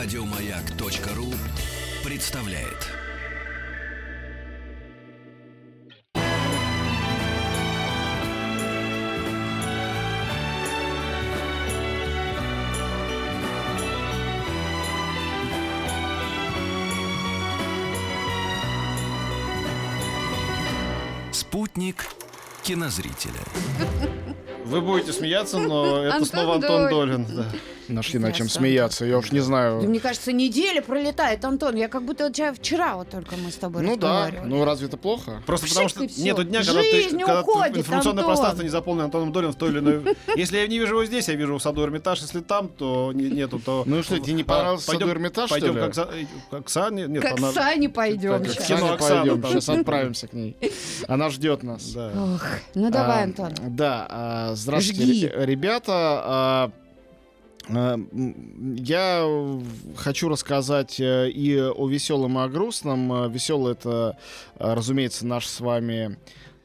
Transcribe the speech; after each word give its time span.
Радиомаяк.ру 0.00 1.26
представляет. 2.04 2.86
Спутник 21.32 22.06
кинозрителя. 22.62 23.32
Вы 24.64 24.80
будете 24.80 25.12
смеяться, 25.12 25.58
но 25.58 26.04
это 26.04 26.14
Антон 26.18 26.28
снова 26.28 26.54
Антон 26.54 26.88
Долин. 26.88 27.24
Долин. 27.24 27.36
да. 27.36 27.77
Нашли 27.88 28.18
над 28.18 28.34
чем 28.34 28.48
смеяться. 28.48 29.04
Я 29.04 29.18
уж 29.18 29.32
не 29.32 29.38
Да 29.38 29.44
знаю. 29.44 29.82
Мне 29.82 30.00
кажется, 30.00 30.32
неделя 30.32 30.82
пролетает, 30.82 31.44
Антон. 31.44 31.76
Я 31.76 31.88
как 31.88 32.02
будто 32.04 32.30
тебя 32.30 32.52
вчера 32.52 32.96
вот 32.96 33.08
только 33.10 33.36
мы 33.36 33.50
с 33.50 33.54
тобой 33.56 33.82
Ну 33.82 33.96
да, 33.96 34.26
разговаривали. 34.26 34.48
ну 34.48 34.64
разве 34.64 34.86
это 34.88 34.96
плохо? 34.96 35.42
Просто 35.46 35.66
потому 35.68 35.88
что 35.88 36.00
Пшик 36.00 36.10
и 36.10 36.14
всё. 36.14 36.24
нету 36.24 36.44
дня, 36.44 36.62
когда, 36.64 36.82
ты, 36.82 37.02
информационное 37.04 38.22
Антон. 38.22 38.24
пространство 38.24 38.62
не 38.62 38.68
заполнено 38.68 39.04
Антоном 39.04 39.32
Долином 39.32 39.52
в 39.52 39.56
той 39.56 39.70
или 39.70 39.78
иной... 39.78 40.16
Если 40.36 40.58
я 40.58 40.66
не 40.66 40.78
вижу 40.78 40.94
его 40.94 41.04
здесь, 41.04 41.28
я 41.28 41.34
вижу 41.34 41.56
в 41.56 41.62
саду 41.62 41.82
Эрмитаж. 41.82 42.20
Если 42.20 42.40
там, 42.40 42.68
то 42.68 43.12
не- 43.14 43.30
нету, 43.30 43.58
то... 43.58 43.82
Ну 43.86 44.02
что, 44.02 44.18
тебе 44.18 44.34
не 44.34 44.42
А, 44.42 44.46
понравился 44.46 44.90
саду 44.92 45.08
Эрмитаж, 45.08 45.50
что 45.50 45.58
Пойдем 45.60 45.74
к 45.90 45.98
э, 45.98 46.26
к 46.50 46.54
Оксане. 46.54 47.06
Нет, 47.06 47.22
Как 47.22 47.38
она... 47.38 47.52
Сане 47.52 47.88
пойдем 47.88 48.44
Саня, 48.46 48.92
Оксана 48.94 48.96
пойдем, 49.36 49.42
сейчас 49.50 49.68
отправимся 49.70 50.28
к 50.28 50.32
ней. 50.32 50.56
Она 51.06 51.30
ждет 51.30 51.62
нас. 51.62 51.84
Да. 51.92 52.12
Ох, 52.34 52.44
ну 52.74 52.90
давай, 52.90 53.20
А, 53.22 53.24
Антон. 53.24 53.52
Да, 53.68 54.06
а, 54.10 54.54
здравствуйте, 54.54 55.32
ребята. 55.36 56.72
М, 57.68 58.74
Я 58.76 59.26
хочу 59.96 60.28
рассказать 60.28 60.98
э, 61.00 61.28
и 61.30 61.58
о 61.60 61.88
веселом, 61.88 62.38
и 62.38 62.42
о 62.42 62.48
грустном. 62.48 63.30
Веселый 63.30 63.72
это, 63.72 64.16
разумеется, 64.58 65.26
наш 65.26 65.46
с 65.46 65.60
вами 65.60 66.16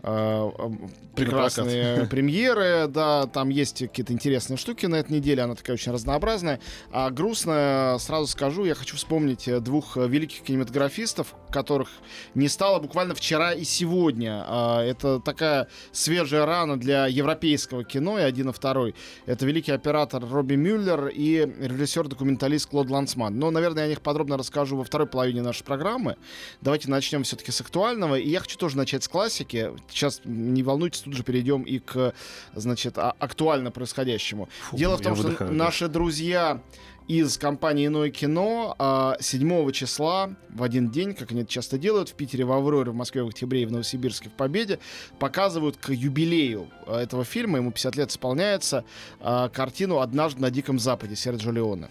прекрасные 0.04 2.06
премьеры, 2.10 2.88
да, 2.88 3.28
там 3.28 3.50
есть 3.50 3.80
какие-то 3.80 4.14
интересные 4.14 4.58
штуки 4.58 4.86
на 4.86 4.96
этой 4.96 5.14
неделе, 5.14 5.44
она 5.44 5.56
такая 5.56 5.76
очень 5.76 5.92
разнообразная. 5.92 6.60
А 6.92 7.10
грустная, 7.10 7.98
сразу 8.00 8.28
скажу, 8.28 8.66
я 8.66 8.76
хочу 8.76 8.98
вспомнить 8.98 9.48
э, 9.48 9.60
двух 9.60 9.98
э, 9.98 10.08
великих 10.08 10.42
кинематографистов, 10.42 11.36
которых 11.52 11.90
не 12.36 12.48
стало 12.48 12.80
буквально 12.80 13.16
вчера 13.16 13.54
и 13.54 13.64
сегодня. 13.64 14.44
А, 14.48 14.84
Это 14.84 15.20
такая 15.20 15.68
свежая 15.92 16.46
рана 16.46 16.78
для 16.78 17.08
европейского 17.08 17.84
кино, 17.84 18.20
и 18.20 18.24
один, 18.24 18.50
и 18.50 18.54
второй. 18.54 18.96
Это 19.26 19.46
великий 19.46 19.72
оператор 19.72 20.24
Робби 20.28 20.56
Мюллер 20.56 21.08
и 21.08 21.48
режиссер-документалист 21.60 22.70
Клод 22.70 22.90
Лансман. 22.90 23.38
Но, 23.38 23.52
наверное, 23.52 23.84
я 23.84 23.86
о 23.86 23.90
них 23.90 24.02
подробно 24.02 24.38
расскажу 24.38 24.78
во 24.78 24.84
второй 24.84 25.08
половине 25.08 25.42
нашей 25.42 25.64
программы. 25.64 26.18
Давайте 26.62 26.90
начнем 26.90 27.24
все-таки 27.24 27.52
с 27.52 27.62
актуального. 27.62 28.16
И 28.16 28.30
я 28.30 28.40
хочу 28.40 28.58
тоже 28.58 28.78
начать 28.78 29.04
с 29.04 29.08
классики. 29.08 29.72
Сейчас, 29.94 30.22
не 30.26 30.64
волнуйтесь, 30.64 31.02
тут 31.02 31.14
же 31.14 31.24
перейдем 31.24 31.64
и 31.64 31.80
к, 31.80 32.14
значит, 32.56 32.98
а- 32.98 33.16
актуально 33.20 33.72
происходящему. 33.72 34.50
Фу, 34.70 34.78
Дело 34.78 34.98
в 34.98 35.02
том, 35.02 35.16
что 35.16 35.26
выдыхаю, 35.28 35.54
наши 35.54 35.88
друзья 35.88 36.62
из 37.08 37.38
компании 37.38 37.88
«Иное 37.88 38.10
кино» 38.10 38.76
а, 38.80 39.18
7 39.20 39.72
числа 39.72 40.32
в 40.50 40.64
один 40.64 40.90
день, 40.90 41.14
как 41.14 41.32
они 41.32 41.42
это 41.42 41.52
часто 41.52 41.78
делают, 41.78 42.10
в 42.10 42.14
Питере, 42.14 42.46
в 42.46 42.52
Авроре, 42.52 42.92
в 42.92 42.96
Москве, 42.96 43.24
в 43.24 43.28
Октябре 43.28 43.64
и 43.64 43.66
в 43.66 43.72
Новосибирске, 43.72 44.30
в 44.30 44.34
Победе, 44.34 44.80
показывают 45.20 45.78
к 45.78 45.90
юбилею 45.92 46.70
а, 46.88 47.02
этого 47.02 47.26
фильма, 47.26 47.58
ему 47.58 47.72
50 47.72 47.96
лет 47.98 48.10
исполняется, 48.12 48.86
а, 49.20 49.50
картину 49.50 50.00
«Однажды 50.00 50.42
на 50.42 50.50
Диком 50.50 50.80
Западе» 50.80 51.16
Серджио 51.16 51.52
Леоне. 51.52 51.90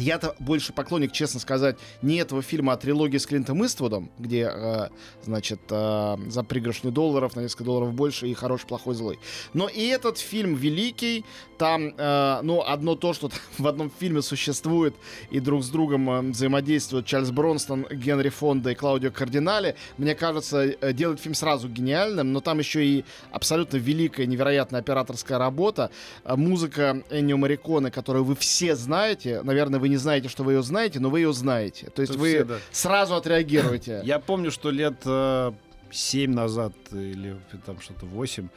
Я-то 0.00 0.34
больше 0.38 0.72
поклонник, 0.72 1.12
честно 1.12 1.40
сказать, 1.40 1.76
не 2.00 2.16
этого 2.16 2.40
фильма, 2.40 2.72
а 2.72 2.76
трилогии 2.78 3.18
с 3.18 3.26
Клинтом 3.26 3.64
Иствудом, 3.64 4.10
где, 4.18 4.50
э, 4.52 4.88
значит, 5.22 5.60
э, 5.68 6.16
за 6.28 6.42
пригоршню 6.42 6.90
долларов, 6.90 7.36
на 7.36 7.40
несколько 7.40 7.64
долларов 7.64 7.92
больше 7.92 8.26
и 8.26 8.34
хороший, 8.34 8.66
плохой, 8.66 8.94
злой. 8.94 9.18
Но 9.52 9.68
и 9.68 9.86
этот 9.88 10.16
фильм 10.18 10.54
великий, 10.54 11.24
там, 11.58 11.94
э, 11.96 12.40
ну, 12.42 12.62
одно 12.62 12.94
то, 12.94 13.12
что 13.12 13.30
в 13.58 13.66
одном 13.66 13.92
фильме 14.00 14.22
существует 14.22 14.94
и 15.30 15.38
друг 15.38 15.62
с 15.62 15.68
другом 15.68 16.10
э, 16.10 16.20
взаимодействуют 16.30 17.04
Чарльз 17.04 17.30
Бронстон, 17.30 17.86
Генри 17.90 18.30
Фонда 18.30 18.70
и 18.70 18.74
Клаудио 18.74 19.10
Кардинали, 19.10 19.76
мне 19.98 20.14
кажется, 20.14 20.62
э, 20.62 20.92
делает 20.94 21.20
фильм 21.20 21.34
сразу 21.34 21.68
гениальным, 21.68 22.32
но 22.32 22.40
там 22.40 22.58
еще 22.58 22.84
и 22.86 23.04
абсолютно 23.32 23.76
великая, 23.76 24.26
невероятная 24.26 24.80
операторская 24.80 25.36
работа, 25.36 25.90
э, 26.24 26.34
музыка 26.36 27.02
Эннио 27.10 27.36
Мариконе, 27.36 27.90
которую 27.90 28.24
вы 28.24 28.34
все 28.34 28.74
знаете, 28.74 29.42
наверное, 29.42 29.78
вы 29.78 29.89
не 29.90 29.96
знаете, 29.98 30.28
что 30.28 30.42
вы 30.44 30.54
ее 30.54 30.62
знаете, 30.62 31.00
но 31.00 31.10
вы 31.10 31.20
ее 31.20 31.32
знаете. 31.32 31.90
То 31.90 32.00
есть 32.02 32.12
Это 32.12 32.20
вы 32.20 32.28
все, 32.28 32.44
да. 32.44 32.56
сразу 32.70 33.14
отреагируете. 33.14 34.00
Я 34.04 34.18
помню, 34.18 34.50
что 34.50 34.70
лет 34.70 35.02
э, 35.04 35.52
7 35.90 36.32
назад 36.32 36.72
или 36.92 37.36
там 37.66 37.80
что-то 37.80 38.06
8 38.06 38.48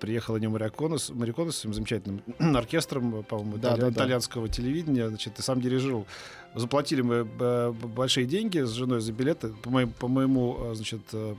приехал 0.00 0.36
Энио 0.36 0.50
Мариконе 0.50 0.98
с, 0.98 1.04
с 1.04 1.56
своим 1.56 1.74
замечательным 1.74 2.22
оркестром, 2.56 3.22
по-моему, 3.24 3.56
Да, 3.58 3.70
итали- 3.70 3.80
да, 3.80 3.86
да. 3.86 3.92
итальянского 3.92 4.48
телевидения, 4.48 5.08
значит, 5.08 5.38
и 5.38 5.42
сам 5.42 5.60
дирижировал. 5.60 6.06
Заплатили 6.56 7.02
мы 7.02 7.28
э, 7.38 7.72
большие 7.72 8.26
деньги 8.26 8.58
с 8.60 8.70
женой 8.70 9.00
за 9.00 9.12
билеты, 9.12 9.48
по 9.62 9.70
моему, 9.70 9.92
по 9.98 10.08
моему 10.08 10.56
э, 10.70 10.74
значит, 10.74 11.02
э, 11.12 11.34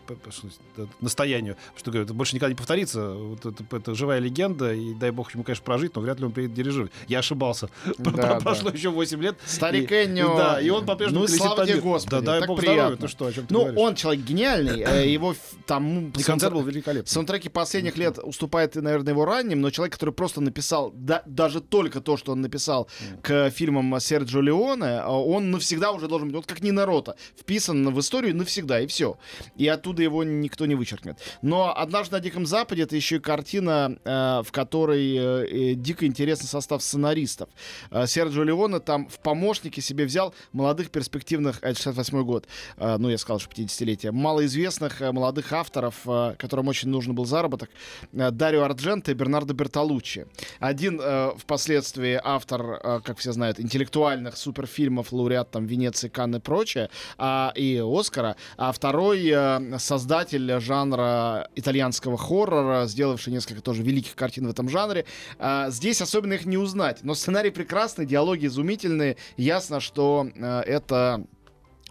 настоянию, 1.01 1.57
что 1.75 1.91
говорю, 1.91 2.05
это 2.05 2.13
больше 2.13 2.35
никогда 2.35 2.51
не 2.51 2.55
повторится, 2.55 3.09
вот 3.13 3.45
это, 3.45 3.63
это 3.75 3.95
живая 3.95 4.19
легенда, 4.19 4.73
и 4.73 4.93
дай 4.93 5.11
бог 5.11 5.33
ему, 5.33 5.43
конечно, 5.43 5.63
прожить, 5.63 5.95
но 5.95 6.01
вряд 6.01 6.19
ли 6.19 6.25
он 6.25 6.31
приедет 6.31 6.55
дирижировать. 6.55 6.91
Я 7.07 7.19
ошибался. 7.19 7.69
Да, 7.97 8.11
да. 8.11 8.39
Прошло 8.39 8.69
еще 8.69 8.89
8 8.89 9.21
лет. 9.21 9.37
Старик 9.45 9.91
Эннио. 9.91 10.37
Да, 10.37 10.61
и 10.61 10.69
он 10.69 10.85
по-прежнему 10.85 11.21
Ну 11.21 11.27
слава 11.27 11.65
тебе. 11.65 11.81
Господи, 11.81 12.11
Да, 12.11 12.21
дай 12.21 12.39
так 12.39 12.47
бог 12.49 12.59
приятно. 12.59 12.81
здоровья. 12.81 12.97
Ты 13.01 13.07
что, 13.07 13.25
о 13.25 13.33
чем 13.33 13.47
ты 13.47 13.53
Ну, 13.53 13.59
говоришь? 13.61 13.79
он 13.79 13.95
человек 13.95 14.23
гениальный, 14.23 15.11
его 15.11 15.35
там... 15.65 16.11
Концерт 16.25 16.53
был 16.53 16.61
великолепный. 16.61 17.09
Саундтреки 17.09 17.49
последних 17.49 17.97
лет 17.97 18.19
уступает, 18.21 18.75
наверное, 18.75 19.13
его 19.13 19.25
ранним, 19.25 19.61
но 19.61 19.69
человек, 19.71 19.93
который 19.93 20.13
просто 20.13 20.41
написал, 20.41 20.91
да- 20.93 21.23
даже 21.25 21.61
только 21.61 22.01
то, 22.01 22.17
что 22.17 22.33
он 22.33 22.41
написал 22.41 22.87
к 23.21 23.49
фильмам 23.49 23.99
Серджио 23.99 24.41
Леоне, 24.41 25.06
он 25.09 25.51
навсегда 25.51 25.91
уже 25.91 26.07
должен 26.07 26.29
быть, 26.29 26.35
вот 26.37 26.45
как 26.45 26.61
Нина 26.61 26.85
Рота, 26.85 27.15
вписан 27.39 27.93
в 27.93 27.99
историю 27.99 28.35
навсегда, 28.35 28.81
и 28.81 28.87
все. 28.87 29.17
И 29.55 29.67
оттуда 29.67 30.03
его 30.03 30.23
никто 30.23 30.65
не 30.65 30.75
вычеркнет. 30.75 31.17
Но 31.41 31.75
«Однажды 31.75 32.15
на 32.15 32.19
Диком 32.19 32.45
Западе»— 32.45 32.81
это 32.83 32.95
еще 32.95 33.17
и 33.17 33.19
картина, 33.19 33.97
э, 34.03 34.41
в 34.43 34.51
которой 34.51 35.15
э, 35.15 35.71
э, 35.71 35.73
дико 35.75 36.05
интересный 36.05 36.47
состав 36.47 36.81
сценаристов. 36.81 37.49
Э, 37.91 38.07
Серджио 38.07 38.43
Леоне 38.43 38.79
там 38.79 39.07
в 39.07 39.19
помощники 39.19 39.79
себе 39.79 40.05
взял 40.05 40.33
молодых 40.51 40.89
перспективных, 40.89 41.59
а 41.61 41.69
это 41.69 41.81
68 41.81 42.23
год, 42.23 42.47
ну, 42.77 43.09
я 43.09 43.17
сказал, 43.17 43.39
что 43.39 43.51
50-летие, 43.51 44.11
малоизвестных 44.11 45.01
э, 45.01 45.11
молодых 45.11 45.53
авторов, 45.53 45.95
которым 46.37 46.67
очень 46.67 46.89
нужен 46.89 47.15
был 47.15 47.25
заработок, 47.25 47.69
Дарио 48.11 48.63
Ардженто 48.63 49.11
и 49.11 49.13
Бернардо 49.13 49.53
Бертолуччи. 49.53 50.27
Один 50.59 50.99
э, 51.01 51.31
впоследствии 51.37 52.19
автор, 52.23 53.01
как 53.03 53.17
все 53.17 53.31
знают, 53.31 53.59
интеллектуальных 53.59 54.37
суперфильмов, 54.37 54.86
лауреат 55.11 55.51
там 55.51 55.65
Венеции, 55.65 56.07
Канн 56.07 56.35
и 56.35 56.39
прочее, 56.39 56.89
а, 57.17 57.51
и 57.55 57.81
Оскара, 57.83 58.35
а 58.57 58.71
второй 58.71 59.27
э, 59.27 59.79
создатель 59.79 60.59
жанра 60.59 61.49
итальянского 61.55 62.17
хоррора, 62.17 62.85
сделавший 62.85 63.33
несколько 63.33 63.61
тоже 63.61 63.83
великих 63.83 64.15
картин 64.15 64.47
в 64.47 64.49
этом 64.49 64.69
жанре. 64.69 65.05
А, 65.39 65.69
здесь 65.69 66.01
особенно 66.01 66.33
их 66.33 66.45
не 66.45 66.57
узнать, 66.57 66.99
но 67.03 67.13
сценарий 67.13 67.51
прекрасный, 67.51 68.05
диалоги 68.05 68.47
изумительные, 68.47 69.17
ясно, 69.37 69.79
что 69.79 70.27
э, 70.35 70.61
это 70.61 71.25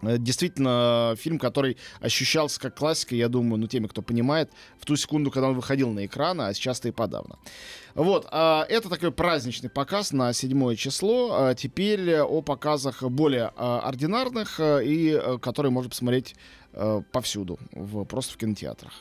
Действительно, 0.03 1.15
фильм, 1.19 1.39
который 1.39 1.79
ощущался 2.01 2.61
как 2.61 2.77
классика, 2.77 3.15
я 3.15 3.29
думаю, 3.29 3.59
ну, 3.59 3.67
теми, 3.67 3.87
кто 3.87 4.03
понимает, 4.03 4.51
в 4.79 4.85
ту 4.85 4.95
секунду, 4.97 5.31
когда 5.31 5.49
он 5.49 5.55
выходил 5.55 5.91
на 5.91 6.05
экран, 6.05 6.41
а 6.41 6.53
сейчас-то 6.53 6.89
и 6.89 6.91
подавно. 6.91 7.39
Вот, 7.95 8.29
а, 8.31 8.67
это 8.69 8.91
такой 8.91 9.11
праздничный 9.11 9.71
показ 9.71 10.13
на 10.13 10.33
7 10.33 10.77
число. 10.77 11.31
А 11.33 11.55
Теперь 11.55 12.11
э, 12.11 12.23
о 12.23 12.43
показах 12.43 13.03
более 13.03 13.53
а, 13.57 13.81
ординарных 13.81 14.61
э, 14.61 14.85
и 14.85 15.11
э, 15.13 15.39
которые 15.39 15.73
можно 15.73 15.89
посмотреть 15.89 16.37
э, 16.75 17.03
повсюду, 17.11 17.59
просто 18.09 18.35
в 18.35 18.37
кинотеатрах. 18.37 18.93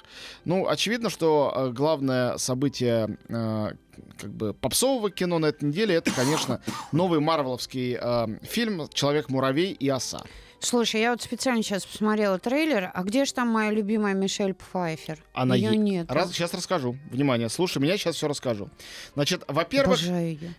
Ну, 0.46 0.68
очевидно, 0.68 1.10
что 1.10 1.54
э, 1.54 1.70
главное 1.72 2.38
событие 2.38 3.18
э, 3.28 3.72
как 4.18 4.34
бы 4.34 4.54
попсового 4.54 5.12
кино 5.12 5.40
на 5.40 5.48
этой 5.48 5.66
неделе 5.66 5.96
это, 5.96 6.12
конечно, 6.12 6.62
новый 6.92 7.20
марвеловский 7.20 7.98
э, 8.00 8.28
фильм 8.44 8.88
«Человек-муравей 8.94 9.74
и 9.74 9.90
оса». 9.90 10.24
Слушай, 10.66 11.02
я 11.02 11.12
вот 11.12 11.22
специально 11.22 11.62
сейчас 11.62 11.86
посмотрела 11.86 12.40
трейлер. 12.40 12.90
А 12.92 13.04
где 13.04 13.26
же 13.26 13.34
там 13.36 13.50
моя 13.50 13.70
любимая 13.70 14.16
Мишель 14.16 14.56
Пфайфер? 14.56 15.20
Она 15.34 15.54
Ее 15.54 15.74
е- 15.74 15.78
нет. 15.78 16.12
Раз, 16.12 16.32
сейчас 16.32 16.56
расскажу. 16.56 16.98
Внимание, 17.12 17.50
слушай, 17.50 17.78
меня 17.78 17.96
сейчас 17.98 18.16
все 18.16 18.28
расскажу. 18.28 18.72
Значит, 19.14 19.44
во-первых, 19.48 20.00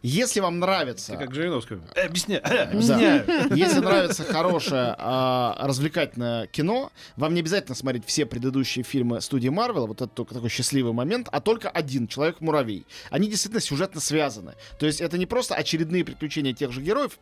если 0.03 0.39
вам 0.39 0.61
нравится... 0.61 1.15
Ты 1.15 1.19
как 1.19 1.35
Жириновская. 1.35 1.81
Э, 1.97 2.07
объясняю. 2.07 2.41
Да. 2.45 2.63
объясняю. 2.71 3.27
Если 3.57 3.81
нравится 3.81 4.23
хорошее 4.23 4.95
а, 4.97 5.57
развлекательное 5.67 6.47
кино, 6.47 6.93
вам 7.17 7.35
не 7.35 7.41
обязательно 7.41 7.75
смотреть 7.75 8.07
все 8.07 8.27
предыдущие 8.27 8.85
фильмы 8.85 9.21
студии 9.21 9.49
Марвел, 9.49 9.89
вот 9.89 10.03
это 10.03 10.07
только 10.07 10.35
такой 10.35 10.51
счастливый 10.51 10.93
момент, 10.93 11.29
а 11.33 11.41
только 11.41 11.69
один 11.69 12.07
Человек-муравей. 12.07 12.87
Они 13.11 13.29
действительно 13.29 13.61
сюжетно 13.61 14.01
связаны. 14.01 14.55
То 14.79 14.87
есть 14.87 15.01
это 15.01 15.19
не 15.19 15.27
просто 15.27 15.57
очередные 15.57 16.05
приключения 16.05 16.53
тех 16.53 16.71
же 16.71 16.81
героев, 16.81 17.19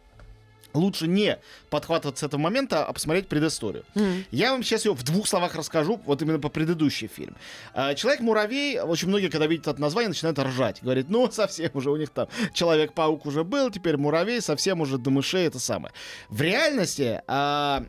лучше 0.75 1.07
не 1.07 1.39
подхватывать 1.71 2.19
с 2.19 2.23
этого 2.23 2.41
момента, 2.41 2.85
а 2.85 2.93
посмотреть 2.93 3.29
предысторию. 3.29 3.85
М. 3.95 4.25
Я 4.31 4.53
вам 4.53 4.63
сейчас 4.63 4.85
ее 4.85 4.93
в 4.93 5.03
двух 5.03 5.27
словах 5.27 5.55
расскажу, 5.55 6.01
вот 6.05 6.21
именно 6.21 6.39
по 6.39 6.49
предыдущий 6.49 7.07
фильм. 7.07 7.37
А, 7.73 7.95
Человек-муравей, 7.95 8.81
очень 8.81 9.09
многие, 9.09 9.29
когда 9.29 9.47
видят 9.47 9.69
это 9.69 9.81
название, 9.81 10.09
начинают 10.09 10.39
ржать. 10.39 10.83
Говорит, 10.83 11.07
ну, 11.09 11.31
совсем 11.33 11.71
уже 11.75 11.91
у 11.91 11.97
них 11.97 12.11
там 12.11 12.29
Человек-паук 12.53 13.25
уже 13.27 13.45
был, 13.45 13.71
теперь 13.71 13.97
муравей, 13.97 14.41
совсем 14.41 14.81
уже 14.81 14.99
до 14.99 15.11
мышей 15.11 15.47
это 15.47 15.59
самое. 15.59 15.95
В 16.29 16.41
реальности 16.43 17.23
а, 17.27 17.85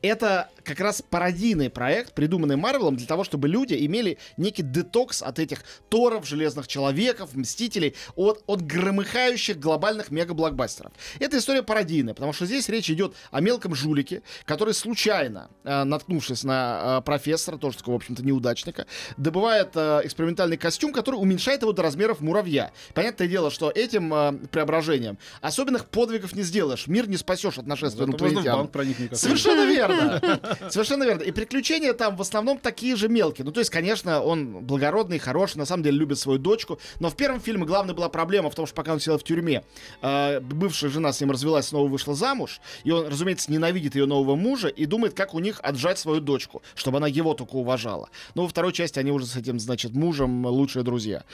это 0.00 0.50
как 0.64 0.80
раз 0.80 1.02
пародийный 1.02 1.70
проект, 1.70 2.14
придуманный 2.14 2.56
Марвелом 2.56 2.96
для 2.96 3.06
того, 3.06 3.24
чтобы 3.24 3.48
люди 3.48 3.74
имели 3.86 4.18
некий 4.36 4.62
детокс 4.62 5.22
от 5.22 5.38
этих 5.38 5.64
Торов, 5.88 6.26
Железных 6.26 6.68
Человеков, 6.68 7.34
Мстителей, 7.34 7.94
от, 8.14 8.42
от 8.46 8.62
громыхающих 8.62 9.58
глобальных 9.58 10.10
мега-блокбастеров. 10.10 10.92
Эта 11.18 11.38
история 11.38 11.62
пародийная, 11.62 12.14
потому 12.14 12.32
что 12.32 12.46
здесь 12.46 12.68
речь 12.68 12.90
идет 12.90 13.14
о 13.30 13.40
мелком 13.40 13.74
жулике, 13.74 14.22
который 14.44 14.74
случайно, 14.74 15.50
э, 15.64 15.84
наткнувшись 15.84 16.44
на 16.44 16.98
э, 16.98 17.02
профессора, 17.04 17.58
тоже 17.58 17.78
такого, 17.78 17.94
в 17.94 17.96
общем-то, 17.98 18.24
неудачника, 18.24 18.86
добывает 19.16 19.70
э, 19.74 20.00
экспериментальный 20.04 20.56
костюм, 20.56 20.92
который 20.92 21.16
уменьшает 21.16 21.62
его 21.62 21.72
до 21.72 21.82
размеров 21.82 22.20
муравья. 22.20 22.72
Понятное 22.94 23.28
дело, 23.28 23.50
что 23.50 23.70
этим 23.70 24.12
э, 24.14 24.32
преображением 24.50 25.18
особенных 25.40 25.86
подвигов 25.86 26.34
не 26.34 26.42
сделаешь, 26.42 26.86
мир 26.86 27.08
не 27.08 27.16
спасешь 27.16 27.58
от 27.58 27.66
нашествия 27.66 28.06
в 28.06 28.08
инопланетян. 28.10 28.68
Совершенно 29.16 29.66
верно. 29.66 30.20
Совершенно 30.70 31.04
верно. 31.04 31.22
И 31.22 31.30
приключения 31.30 31.92
там 31.92 32.16
в 32.16 32.20
основном 32.20 32.58
такие 32.58 32.96
же 32.96 33.08
мелкие. 33.08 33.44
Ну, 33.44 33.52
то 33.52 33.60
есть, 33.60 33.70
конечно, 33.70 34.22
он 34.22 34.64
благородный, 34.64 35.18
хороший, 35.18 35.58
на 35.58 35.66
самом 35.66 35.82
деле 35.82 35.98
любит 35.98 36.18
свою 36.18 36.38
дочку. 36.38 36.78
Но 37.00 37.10
в 37.10 37.16
первом 37.16 37.40
фильме 37.40 37.64
главная 37.64 37.94
была 37.94 38.08
проблема 38.08 38.50
в 38.50 38.54
том, 38.54 38.66
что 38.66 38.74
пока 38.74 38.92
он 38.92 39.00
сидел 39.00 39.18
в 39.18 39.24
тюрьме, 39.24 39.64
э, 40.00 40.40
бывшая 40.40 40.90
жена 40.90 41.12
с 41.12 41.20
ним 41.20 41.30
развелась, 41.30 41.66
снова 41.66 41.88
вышла 41.88 42.14
замуж. 42.14 42.60
И 42.84 42.90
он, 42.90 43.08
разумеется, 43.08 43.50
ненавидит 43.50 43.94
ее 43.94 44.06
нового 44.06 44.36
мужа 44.36 44.68
и 44.68 44.86
думает, 44.86 45.14
как 45.14 45.34
у 45.34 45.38
них 45.38 45.60
отжать 45.62 45.98
свою 45.98 46.20
дочку, 46.20 46.62
чтобы 46.74 46.98
она 46.98 47.08
его 47.08 47.34
только 47.34 47.56
уважала. 47.56 48.08
Но 48.34 48.42
во 48.42 48.48
второй 48.48 48.72
части 48.72 48.98
они 48.98 49.12
уже 49.12 49.26
с 49.26 49.36
этим, 49.36 49.58
значит, 49.58 49.92
мужем 49.92 50.46
лучшие 50.46 50.82
друзья. 50.82 51.24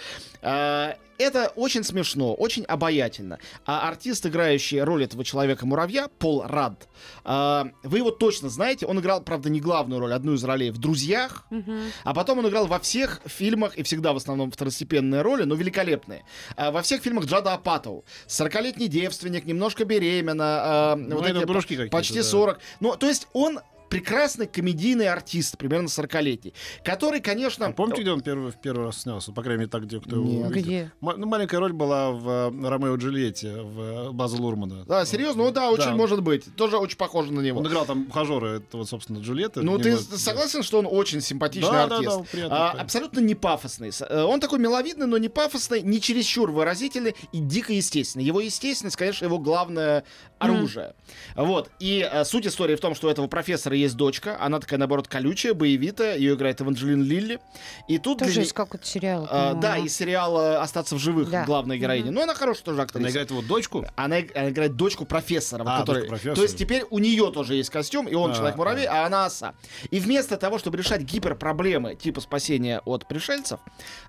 Э, 0.43 0.95
это 1.19 1.53
очень 1.57 1.83
смешно, 1.83 2.33
очень 2.33 2.65
обаятельно. 2.65 3.39
А 3.67 3.89
артист, 3.89 4.25
играющий 4.25 4.81
роль 4.81 5.05
этого 5.05 5.25
человека-муравья, 5.25 6.09
Пол 6.19 6.45
Рад, 6.47 6.89
а, 7.25 7.67
вы 7.83 7.99
его 7.99 8.13
точно 8.13 8.49
знаете. 8.49 8.87
Он 8.87 8.99
играл, 9.09 9.23
правда, 9.23 9.49
не 9.49 9.61
главную 9.61 10.01
роль, 10.01 10.13
одну 10.13 10.35
из 10.35 10.45
ролей 10.45 10.71
в 10.71 10.77
«Друзьях», 10.79 11.47
а 12.05 12.13
потом 12.15 12.41
он 12.41 12.49
играл 12.49 12.67
во 12.67 12.79
всех 12.79 13.21
фильмах, 13.25 13.75
и 13.77 13.83
всегда 13.83 14.13
в 14.13 14.17
основном 14.17 14.51
второстепенные 14.51 15.23
роли, 15.23 15.45
но 15.45 15.55
великолепные. 15.55 16.25
А, 16.57 16.71
во 16.71 16.83
всех 16.83 17.01
фильмах 17.01 17.25
Джада 17.25 17.55
Апатоу. 17.55 18.05
40-летний 18.27 18.89
девственник, 18.89 19.47
немножко 19.47 19.85
беременна. 19.87 20.45
а, 20.61 20.97
Ну, 20.97 21.17
вот 21.17 21.27
эти 21.27 21.47
какие-то, 21.47 21.91
почти 21.91 22.19
да. 22.19 22.25
40. 22.25 22.59
Ну, 22.81 22.97
то 22.97 23.07
есть 23.07 23.29
он 23.33 23.61
прекрасный 23.89 24.47
комедийный 24.47 25.09
артист, 25.09 25.57
примерно 25.59 25.87
40-летний, 25.87 26.55
который, 26.85 27.21
конечно... 27.21 27.67
А 27.67 27.73
помните, 27.73 28.03
где 28.03 28.11
он 28.13 28.21
первый, 28.21 28.53
в 28.53 28.61
первый 28.61 28.87
раз 28.87 29.03
снялся? 29.03 29.33
По 29.33 29.43
крайней 29.43 29.61
мере, 29.61 29.71
так, 29.71 29.85
где 29.85 30.01
кто 30.01 30.17
его 30.17 30.25
Нет. 30.25 30.47
увидел? 30.51 30.63
Где? 30.69 30.93
Ма- 31.01 31.17
ну, 31.17 31.27
маленькая 31.27 31.59
роль 31.61 31.73
была 31.73 32.11
в 32.11 32.29
э, 32.29 32.69
Ромео 32.69 32.95
и 32.95 32.99
Джульетте, 32.99 33.63
в 33.63 33.81
э, 33.81 34.11
База 34.13 34.37
Лурмана. 34.41 34.85
Да, 34.85 35.05
серьезно? 35.07 35.45
Ну 35.45 35.51
да, 35.53 35.71
очень 35.71 35.85
Да. 35.85 35.97
может 35.97 36.23
быть. 36.23 36.45
Тоже 36.57 36.77
очень 36.79 36.97
похоже 36.97 37.33
на 37.33 37.41
него. 37.41 37.61
Он 37.61 37.67
играл 37.67 37.87
там 37.87 38.07
ухажера, 38.09 38.57
это 38.57 38.77
вот, 38.77 38.89
собственно, 38.89 39.19
Джульетта. 39.19 39.63
Ну, 39.63 39.79
ты 39.79 39.91
Немного- 39.91 40.17
согласен, 40.19 40.63
что 40.63 40.79
он 40.79 40.87
очень 40.89 41.21
симпатичный 41.21 41.71
Да, 41.71 41.87
да, 41.87 41.97
артист? 41.97 42.17
да, 42.19 42.25
приятно, 42.31 42.57
А, 42.57 42.61
приятно. 42.61 42.81
абсолютно 42.83 43.21
не 43.21 43.35
пафосный. 43.35 43.91
Э, 44.09 44.23
Он 44.23 44.41
такой 44.41 44.59
миловидный, 44.59 45.07
но 45.07 45.19
не 45.19 45.29
пафосный, 45.29 45.83
не 45.83 46.01
чересчур 46.01 46.51
выразительный 46.51 47.15
и 47.33 47.39
дико 47.39 47.73
естественный. 47.73 48.25
Его 48.25 48.41
естественность, 48.41 48.97
конечно, 48.97 49.25
его 49.25 49.39
главное 49.39 50.05
оружие. 50.39 50.95
Вот. 51.37 51.71
И 51.81 52.09
суть 52.25 52.47
истории 52.47 52.77
в 52.77 52.81
том, 52.81 52.95
что 52.95 53.09
у 53.09 53.11
этого 53.11 53.27
профессора 53.27 53.78
есть 53.79 53.97
дочка. 53.97 54.37
Она 54.41 54.61
такая, 54.61 54.79
наоборот, 54.79 55.09
колючая, 55.09 55.55
боевитая. 55.55 56.17
Ее 56.17 56.35
играет 56.35 56.61
Эванджелин 56.61 57.03
Лилли. 57.03 57.41
И 57.89 57.99
тут... 57.99 58.19
Тоже 58.19 58.33
для 58.33 58.43
из 58.43 58.53
какого-то 58.53 58.87
сериала. 58.87 59.27
а, 59.31 59.39
по-моему. 59.55 59.61
да, 59.61 59.77
из 59.79 59.97
сериала 59.97 60.63
«Остаться 60.63 60.95
в 60.95 60.99
живых» 60.99 61.31
Да. 61.31 61.45
главная 61.45 61.77
героиня. 61.79 62.11
Ну, 62.11 62.23
она 62.23 62.35
хорошая 62.35 62.65
тоже 62.65 62.77
Она 62.77 62.85
актриса. 62.85 63.11
играет 63.11 63.31
его 63.31 63.43
дочку. 63.43 63.85
Она, 63.97 64.17
она 64.35 64.51
играет 64.51 64.77
дочку 64.77 65.05
профессора. 65.05 65.65
А, 65.67 65.81
который- 65.81 65.97
дочку 66.03 66.09
профессора. 66.11 66.35
То 66.37 66.43
есть 66.43 66.57
теперь 66.59 66.85
у 66.91 66.99
нее 66.99 67.31
тоже 67.33 67.55
есть 67.55 67.71
костюм, 67.71 68.07
и 68.09 68.15
он 68.15 68.33
А, 68.33 68.35
человек-муравей, 68.35 68.87
а 68.87 69.07
она 69.07 69.27
оса. 69.27 69.55
И 69.91 70.01
вместо 70.01 70.37
того, 70.37 70.59
чтобы 70.59 70.79
решать 70.79 71.03
гиперпроблемы 71.03 71.95
типа 71.95 72.21
спасения 72.21 72.81
от 72.85 73.07
пришельцев, 73.09 73.61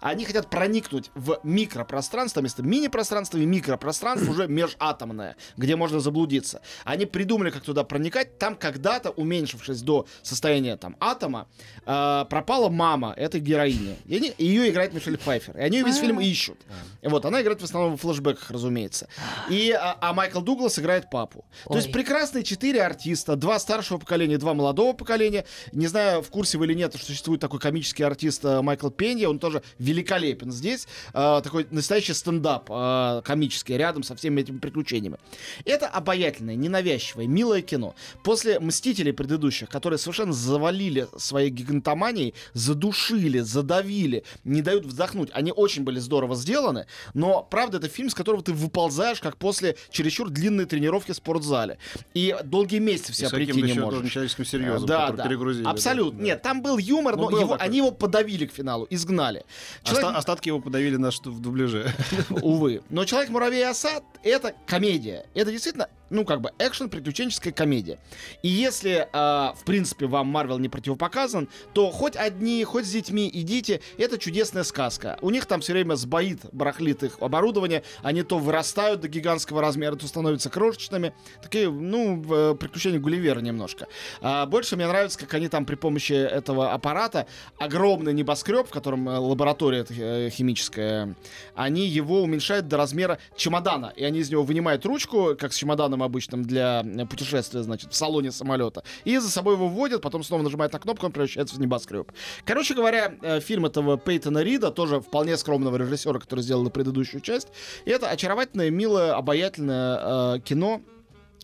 они 0.01 0.25
хотят 0.25 0.49
проникнуть 0.49 1.11
в 1.15 1.39
микропространство, 1.43 2.39
вместо 2.41 2.63
мини-пространства 2.63 3.37
и 3.37 3.45
микропространство 3.45 4.31
уже 4.31 4.47
межатомное, 4.47 5.35
где 5.57 5.75
можно 5.75 5.99
заблудиться. 5.99 6.61
Они 6.83 7.05
придумали, 7.05 7.49
как 7.51 7.63
туда 7.63 7.83
проникать. 7.83 8.37
Там 8.39 8.55
когда-то, 8.55 9.11
уменьшившись 9.59 9.81
до 9.81 10.07
состояния 10.23 10.77
там 10.77 10.95
атома, 10.99 11.47
э, 11.85 12.25
пропала 12.29 12.69
мама 12.69 13.13
этой 13.15 13.39
героини. 13.39 13.95
И 14.07 14.15
они- 14.15 14.33
ее 14.37 14.69
играет 14.69 14.93
Мишель 14.93 15.17
Пфайфер. 15.17 15.57
И 15.57 15.61
они 15.61 15.77
ее 15.77 15.85
весь 15.85 15.97
фильм 15.97 16.19
ищут. 16.19 16.57
Вот, 17.01 17.25
она 17.25 17.41
играет 17.41 17.61
в 17.61 17.63
основном 17.63 17.97
в 17.97 18.01
флешбеках, 18.01 18.51
разумеется. 18.51 19.07
И, 19.49 19.71
а, 19.71 19.97
а 20.01 20.13
Майкл 20.13 20.41
Дуглас 20.41 20.79
играет 20.79 21.09
папу. 21.09 21.45
То 21.65 21.75
есть 21.75 21.91
прекрасные 21.91 22.43
четыре 22.43 22.81
артиста, 22.81 23.35
два 23.35 23.59
старшего 23.59 23.97
поколения, 23.97 24.37
два 24.37 24.53
молодого 24.53 24.93
поколения. 24.93 25.45
Не 25.71 25.87
знаю, 25.87 26.21
в 26.21 26.29
курсе 26.29 26.57
вы 26.57 26.65
или 26.65 26.73
нет, 26.73 26.95
что 26.95 27.05
существует 27.05 27.41
такой 27.41 27.59
комический 27.59 28.03
артист 28.03 28.45
а, 28.45 28.61
Майкл 28.61 28.89
Пенья, 28.89 29.29
он 29.29 29.39
тоже 29.39 29.61
великолепен 29.79 30.51
здесь. 30.51 30.87
А, 31.13 31.41
такой 31.41 31.67
настоящий 31.71 32.13
стендап 32.13 32.67
а, 32.69 33.21
комический, 33.21 33.77
рядом 33.77 34.03
со 34.03 34.15
всеми 34.15 34.41
этими 34.41 34.57
приключениями. 34.57 35.17
Это 35.65 35.87
обаятельное, 35.87 36.55
ненавязчивое, 36.55 37.27
милое 37.27 37.61
кино. 37.61 37.95
После 38.23 38.59
«Мстителей» 38.59 39.11
предыдущих, 39.49 39.69
которые 39.69 39.97
совершенно 39.97 40.33
завалили 40.33 41.07
своей 41.17 41.49
гигантоманией, 41.49 42.33
задушили, 42.53 43.39
задавили, 43.39 44.23
не 44.43 44.61
дают 44.61 44.85
вздохнуть. 44.85 45.29
Они 45.33 45.51
очень 45.51 45.83
были 45.83 45.99
здорово 45.99 46.35
сделаны, 46.35 46.85
но, 47.13 47.43
правда, 47.49 47.77
это 47.77 47.87
фильм, 47.89 48.09
с 48.09 48.13
которого 48.13 48.43
ты 48.43 48.53
выползаешь, 48.53 49.19
как 49.19 49.37
после 49.37 49.75
чересчур 49.91 50.29
длинной 50.29 50.65
тренировки 50.65 51.11
в 51.11 51.15
спортзале. 51.15 51.77
И 52.13 52.35
долгие 52.43 52.79
месяцы 52.79 53.11
в 53.11 53.15
И 53.15 53.17
себя 53.17 53.29
с 53.29 53.31
прийти 53.31 53.61
не 53.61 53.73
можешь. 53.73 54.11
человеческим 54.11 54.45
серьезом, 54.45 54.85
да, 54.85 55.11
да. 55.11 55.23
перегрузили. 55.27 55.65
Абсолютно. 55.67 56.19
да. 56.19 56.25
Нет, 56.25 56.41
там 56.41 56.61
был 56.61 56.77
юмор, 56.77 57.15
Ну, 57.15 57.23
но 57.23 57.29
был 57.29 57.39
его- 57.39 57.51
такой. 57.53 57.65
они 57.67 57.77
его 57.77 57.91
подавили 57.91 58.45
к 58.45 58.53
финалу, 58.53 58.85
изгнали. 58.89 59.43
Человек- 59.83 60.05
Оста- 60.07 60.17
остатки 60.17 60.49
его 60.49 60.59
подавили 60.59 60.97
на 60.97 61.09
в 61.09 61.39
дубляже. 61.41 61.91
Увы. 62.29 62.81
Но 62.89 63.03
«Человек-муравей 63.05 63.59
и 63.61 63.63
оса»— 63.63 64.01
это 64.23 64.53
комедия. 64.67 65.25
Это 65.33 65.51
действительно, 65.51 65.87
ну, 66.09 66.25
как 66.25 66.41
бы, 66.41 66.51
экшен-приключенческая 66.59 67.51
комедия. 67.51 67.99
И 68.43 68.47
если, 68.47 69.07
а, 69.13 69.53
в 69.53 69.63
принципе, 69.63 70.05
вам 70.05 70.27
Марвел 70.27 70.57
не 70.57 70.69
противопоказан, 70.69 71.49
то 71.73 71.91
хоть 71.91 72.15
одни, 72.15 72.63
хоть 72.63 72.85
с 72.85 72.91
детьми 72.91 73.29
идите, 73.31 73.81
это 73.97 74.17
чудесная 74.17 74.63
сказка. 74.63 75.17
У 75.21 75.29
них 75.29 75.45
там 75.45 75.61
все 75.61 75.73
время 75.73 75.95
сбоит, 75.95 76.39
барахлит 76.51 77.03
их 77.03 77.17
оборудование, 77.19 77.83
они 78.01 78.23
то 78.23 78.37
вырастают 78.37 79.01
до 79.01 79.07
гигантского 79.07 79.61
размера, 79.61 79.95
то 79.95 80.07
становятся 80.07 80.49
крошечными. 80.49 81.13
Такие, 81.41 81.69
ну, 81.69 82.23
э, 82.29 82.55
приключения 82.55 82.99
Гулливера 82.99 83.39
немножко. 83.39 83.87
А 84.21 84.45
больше 84.45 84.75
мне 84.75 84.87
нравится, 84.87 85.19
как 85.19 85.33
они 85.33 85.47
там 85.47 85.65
при 85.65 85.75
помощи 85.75 86.13
этого 86.13 86.73
аппарата, 86.73 87.27
огромный 87.57 88.13
небоскреб, 88.13 88.67
в 88.67 88.71
котором 88.71 89.07
э, 89.09 89.17
лаборатория 89.17 89.85
э, 89.89 90.29
химическая, 90.29 91.15
они 91.55 91.87
его 91.87 92.21
уменьшают 92.21 92.67
до 92.67 92.77
размера 92.77 93.19
чемодана. 93.35 93.93
И 93.95 94.03
они 94.03 94.19
из 94.19 94.29
него 94.29 94.43
вынимают 94.43 94.85
ручку, 94.85 95.35
как 95.37 95.53
с 95.53 95.57
чемоданом 95.57 95.98
обычным 96.03 96.43
для 96.43 96.83
э, 96.83 97.05
путешествия, 97.05 97.63
значит, 97.63 97.91
в 97.91 97.95
салоне 97.95 98.31
самолета. 98.31 98.83
И 99.05 99.17
за 99.17 99.29
собой 99.29 99.55
его 99.55 99.67
вводят, 99.67 100.01
потом 100.01 100.23
снова 100.23 100.41
нажимают 100.41 100.73
на 100.73 100.79
кнопку, 100.79 101.05
он 101.05 101.11
превращается 101.11 101.55
в 101.55 101.59
небоскреб. 101.59 102.11
Короче 102.45 102.73
говоря, 102.73 103.13
э, 103.21 103.39
фильм 103.39 103.65
этого 103.65 103.97
Пейтона 103.97 104.39
Рида, 104.43 104.71
тоже 104.71 104.99
вполне 104.99 105.37
скромного 105.37 105.77
режиссера, 105.77 106.19
который 106.19 106.41
сделал 106.41 106.69
предыдущую 106.69 107.21
часть. 107.21 107.47
И 107.85 107.89
это 107.91 108.09
очаровательное, 108.09 108.69
милое, 108.69 109.15
обаятельное 109.15 110.35
э, 110.35 110.39
кино 110.41 110.81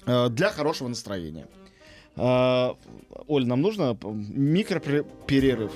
э, 0.05 0.29
для 0.29 0.49
хорошего 0.51 0.87
настроения. 0.87 1.47
Э, 2.15 2.73
Оль, 3.27 3.45
нам 3.45 3.61
нужно 3.61 3.95
п- 3.95 4.07
микроперерыв. 4.09 5.71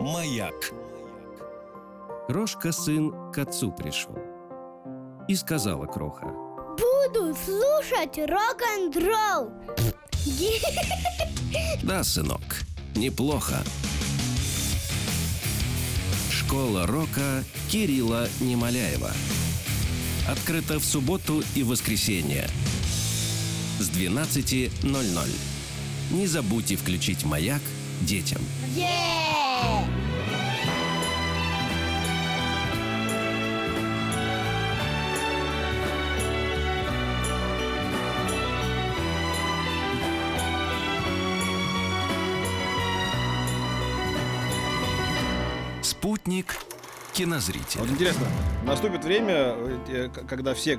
Маяк. 0.00 0.72
Крошка 2.28 2.72
сын 2.72 3.32
к 3.32 3.38
отцу 3.38 3.72
пришел. 3.72 4.16
И 5.28 5.36
сказала 5.36 5.84
Кроха. 5.86 6.26
Буду 6.26 7.36
слушать 7.36 8.16
рок-н-ролл. 8.18 9.52
Да, 11.82 12.04
сынок, 12.04 12.42
неплохо. 12.94 13.62
Школа 16.30 16.86
рока 16.86 17.44
Кирилла 17.70 18.28
Немоляева. 18.40 19.10
Открыта 20.28 20.78
в 20.78 20.84
субботу 20.84 21.42
и 21.54 21.62
воскресенье 21.62 22.48
с 23.78 23.88
12.00. 23.90 25.28
Не 26.10 26.26
забудьте 26.26 26.76
включить 26.76 27.24
«Маяк» 27.24 27.62
детям. 28.02 28.42
Спутник 45.88 46.54
кинозрителя. 47.14 47.80
Вот 47.80 47.90
интересно, 47.90 48.26
наступит 48.62 49.04
время, 49.04 49.56
э, 49.88 50.10
когда 50.28 50.52
все 50.52 50.78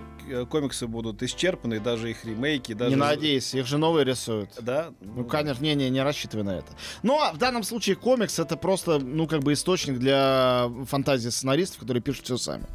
комиксы 0.50 0.88
будут 0.88 1.22
исчерпаны, 1.24 1.80
даже 1.80 2.12
их 2.12 2.26
ремейки, 2.26 2.74
даже... 2.74 2.92
Не 2.92 2.96
надейся, 2.96 3.58
их 3.58 3.68
же 3.68 3.78
новые 3.78 4.06
рисуют. 4.06 4.52
Да? 4.62 4.92
Ну, 5.02 5.26
конечно, 5.26 5.64
не, 5.64 5.76
не, 5.76 5.90
не 5.90 6.02
рассчитывай 6.02 6.44
на 6.44 6.58
это. 6.58 6.68
Но 7.04 7.32
в 7.34 7.38
данном 7.38 7.64
случае 7.64 7.96
комикс 7.96 8.40
это 8.40 8.58
просто, 8.58 9.00
ну, 9.00 9.28
как 9.28 9.42
бы 9.42 9.54
источник 9.54 10.00
для 10.00 10.70
фантазии 10.86 11.30
сценаристов, 11.30 11.80
которые 11.80 12.02
пишут 12.02 12.26
все 12.26 12.38
сами. 12.38 12.66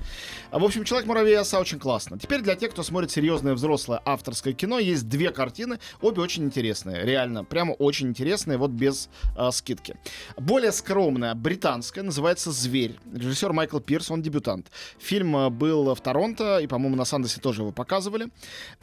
А, 0.51 0.59
В 0.59 0.65
общем, 0.65 0.85
Человек-муравей 0.85 1.33
и 1.33 1.37
оса 1.37 1.61
очень 1.61 1.79
классно. 1.79 2.19
Теперь 2.19 2.41
для 2.43 2.55
тех, 2.57 2.71
кто 2.71 2.83
смотрит 2.83 3.11
серьезное 3.11 3.55
взрослое 3.55 4.01
авторское 4.05 4.53
кино, 4.53 4.79
есть 4.79 5.09
две 5.09 5.31
картины, 5.31 5.79
обе 6.01 6.21
очень 6.23 6.45
интересные, 6.45 7.05
реально, 7.05 7.45
прямо 7.45 7.73
очень 7.73 8.09
интересные, 8.09 8.59
вот 8.59 8.71
без 8.71 9.09
а, 9.37 9.51
скидки. 9.51 9.97
Более 10.37 10.73
скромная, 10.73 11.35
британская, 11.35 12.03
называется 12.03 12.53
«Зверь». 12.53 12.97
Режиссер 13.13 13.53
Майкл 13.53 13.79
Пирс, 13.81 14.11
он 14.11 14.23
дебютант. 14.23 14.71
Фильм 14.99 15.37
а, 15.37 15.51
был 15.51 15.95
в 15.95 16.01
Торонто, 16.01 16.59
и, 16.59 16.67
по-моему, 16.67 16.97
на 16.97 17.05
Сандосе 17.05 17.41
тоже 17.45 17.61
его 17.61 17.73
показывали. 17.73 18.29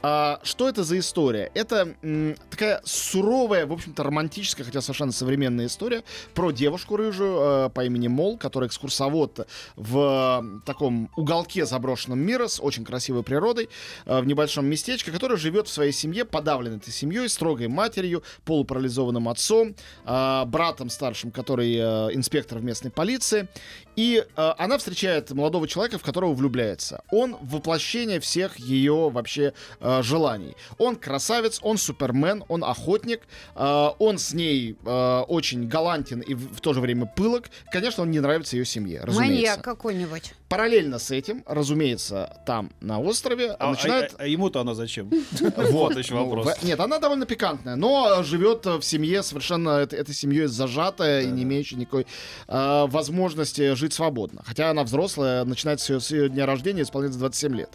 А, 0.04 0.40
что 0.44 0.70
это 0.70 0.84
за 0.84 1.00
история? 1.00 1.50
Это 1.56 1.96
м, 2.04 2.36
такая 2.52 2.80
суровая, 2.86 3.66
в 3.66 3.74
общем-то, 3.74 4.04
романтическая, 4.04 4.64
хотя 4.64 4.82
совершенно 4.82 5.12
современная 5.12 5.66
история 5.66 6.04
про 6.36 6.52
девушку 6.52 6.96
рыжую 6.96 7.40
э, 7.42 7.70
по 7.72 7.84
имени 7.84 8.08
Мол, 8.08 8.38
которая 8.38 8.68
экскурсовод 8.68 9.48
в 9.76 10.62
таком 10.64 11.10
уголке 11.18 11.66
заброшенном 11.66 12.20
мира 12.20 12.48
с 12.48 12.60
очень 12.62 12.86
красивой 12.86 13.24
природой 13.24 13.68
э, 14.06 14.22
в 14.22 14.28
небольшом 14.28 14.68
местечке, 14.68 15.12
которая 15.12 15.40
живет 15.40 15.68
в 15.68 15.72
своей 15.72 15.92
семье, 15.92 16.24
подавленной 16.24 16.78
этой 16.78 16.92
семьей, 16.92 17.30
строгой 17.30 17.68
матерью, 17.68 18.22
полупарализованным 18.46 19.28
отцом, 19.28 19.76
э, 20.06 20.44
братом 20.46 20.92
старшим, 20.92 21.32
который 21.32 21.74
э, 21.78 21.82
инспектор 22.14 22.60
в 22.60 22.64
местной 22.64 22.92
полиции. 22.92 23.48
И 23.96 24.24
э, 24.24 24.54
она 24.60 24.78
встречает 24.78 25.32
молодого 25.32 25.68
человека, 25.68 25.98
в 25.98 26.04
которого 26.04 26.34
влюбляется. 26.34 27.04
Он 27.12 27.38
воплощение 27.42 28.20
всех 28.20 28.51
ее 28.58 29.10
вообще 29.10 29.54
э, 29.80 30.02
желаний. 30.04 30.56
Он 30.78 30.96
красавец, 30.96 31.60
он 31.62 31.78
супермен, 31.78 32.44
он 32.48 32.64
охотник, 32.64 33.22
э, 33.56 33.90
он 34.00 34.18
с 34.18 34.34
ней 34.34 34.78
э, 34.84 35.20
очень 35.28 35.68
галантен 35.68 36.22
и 36.22 36.34
в, 36.34 36.56
в 36.56 36.62
то 36.62 36.74
же 36.74 36.82
время 36.82 37.06
пылок. 37.06 37.50
Конечно, 37.72 38.04
он 38.04 38.12
не 38.12 38.20
нравится 38.20 38.56
ее 38.56 38.66
семье, 38.66 39.02
разумеется. 39.02 39.36
Маньяк 39.36 39.64
какой-нибудь. 39.64 40.34
Параллельно 40.52 41.00
с 41.00 41.12
этим, 41.12 41.44
разумеется, 41.48 42.38
там 42.46 42.72
на 42.82 43.00
острове 43.00 43.56
А, 43.58 43.72
начинает 43.72 44.14
а- 44.18 44.24
а 44.24 44.28
ему-то 44.28 44.60
она 44.60 44.76
зачем? 44.76 45.10
вот 45.72 45.96
еще 45.96 46.14
ну, 46.14 46.26
вопрос. 46.26 46.62
Нет, 46.62 46.78
она 46.78 47.00
довольно 47.00 47.26
пикантная, 47.26 47.78
но 47.78 48.22
живет 48.22 48.66
э, 48.66 48.76
в 48.76 48.84
семье 48.84 49.24
совершенно 49.24 49.70
этой, 49.80 50.14
семьей 50.14 50.48
зажатая 50.48 51.22
и 51.22 51.28
не 51.28 51.44
имеющей 51.44 51.78
никакой 51.78 52.06
э, 52.50 52.86
возможности 52.88 53.76
жить 53.76 53.94
свободно. 53.94 54.44
Хотя 54.46 54.70
она 54.70 54.84
взрослая, 54.84 55.46
начинается 55.46 56.02
с 56.02 56.12
ее, 56.12 56.28
дня 56.28 56.46
рождения, 56.46 56.82
исполняется 56.82 57.20
27 57.20 57.56
лет. 57.56 57.70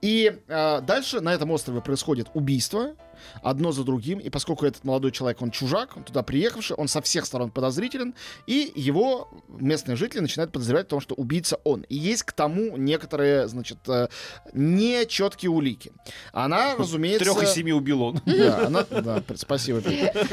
И 0.00 0.32
э, 0.46 0.80
дальше 0.80 1.20
на 1.20 1.34
этом 1.34 1.50
острове 1.50 1.80
происходит 1.80 2.28
убийство 2.34 2.94
одно 3.42 3.72
за 3.72 3.84
другим, 3.84 4.18
и 4.18 4.30
поскольку 4.30 4.66
этот 4.66 4.84
молодой 4.84 5.12
человек, 5.12 5.42
он 5.42 5.50
чужак, 5.50 5.96
он 5.96 6.04
туда 6.04 6.22
приехавший, 6.22 6.76
он 6.76 6.88
со 6.88 7.00
всех 7.02 7.26
сторон 7.26 7.50
подозрителен, 7.50 8.14
и 8.46 8.72
его 8.74 9.30
местные 9.48 9.96
жители 9.96 10.20
начинают 10.20 10.52
подозревать 10.52 10.86
в 10.86 10.90
том, 10.90 11.00
что 11.00 11.14
убийца 11.14 11.58
он. 11.64 11.82
И 11.82 11.96
есть 11.96 12.22
к 12.22 12.32
тому 12.32 12.76
некоторые, 12.76 13.48
значит, 13.48 13.78
э, 13.88 14.08
нечеткие 14.52 15.50
улики. 15.50 15.92
Она, 16.32 16.76
разумеется... 16.76 17.24
Трех 17.24 17.42
из 17.42 17.50
семи 17.50 17.72
убил 17.72 18.02
он. 18.02 18.20
Да, 18.26 18.66
она, 18.66 18.84
да, 18.84 19.22
спасибо. 19.36 19.82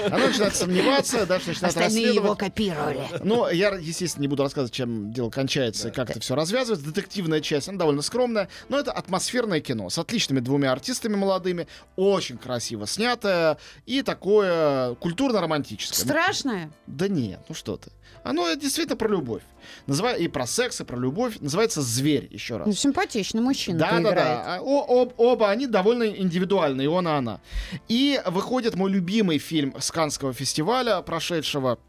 Она 0.08 0.28
начинает 0.28 0.56
сомневаться, 0.56 1.26
дальше 1.26 1.50
начинает 1.50 1.76
Остальные 1.76 2.14
его 2.14 2.36
копировали. 2.36 3.08
Но 3.24 3.50
я, 3.50 3.76
естественно, 3.76 4.22
не 4.22 4.28
буду 4.28 4.44
рассказывать, 4.44 4.74
чем 4.74 5.12
дело 5.12 5.30
кончается 5.30 5.90
и 5.90 5.92
как 5.92 6.10
это 6.10 6.20
все 6.20 6.36
развязывается. 6.36 6.86
Детективная 6.86 7.42
часть, 7.42 7.70
она 7.70 7.78
довольно 7.78 8.02
скромная, 8.02 8.50
но 8.70 8.80
это 8.80 8.92
атмосферное 8.92 9.60
кино 9.60 9.90
с 9.90 9.98
отличными 9.98 10.40
двумя 10.40 10.72
артистами 10.72 11.16
молодыми, 11.16 11.68
очень 11.96 12.38
красиво 12.38 12.79
снятое 12.86 13.58
и 13.86 14.02
такое 14.02 14.96
культурно-романтическое. 14.96 16.00
Страшное? 16.06 16.72
Да 16.88 17.08
нет, 17.08 17.40
ну 17.50 17.56
что 17.56 17.78
ты. 17.78 17.92
Оно 18.24 18.54
действительно 18.54 18.98
про 18.98 19.08
любовь. 19.10 19.44
Называй- 19.88 20.20
и 20.22 20.28
про 20.28 20.46
секс, 20.46 20.82
и 20.82 20.84
про 20.84 20.98
любовь. 20.98 21.38
Называется 21.40 21.82
«Зверь», 21.82 22.28
еще 22.32 22.58
раз. 22.58 22.68
Ну, 22.68 22.74
симпатичный 22.74 23.42
мужчина 23.42 23.80
Да, 23.80 23.92
да, 23.92 24.00
играет. 24.02 24.18
да. 24.18 24.60
О- 24.62 25.02
об- 25.04 25.14
оба 25.18 25.50
они 25.50 25.68
довольно 25.68 26.04
индивидуальные, 26.04 26.90
он 26.90 27.08
и 27.08 27.12
она. 27.12 27.40
И 27.88 28.20
выходит 28.26 28.76
мой 28.76 28.90
любимый 28.92 29.38
фильм 29.38 29.74
с 29.80 29.92
Канского 29.92 30.34
фестиваля 30.34 31.02
прошедшего. 31.02 31.80